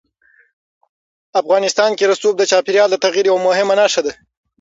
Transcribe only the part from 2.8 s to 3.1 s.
د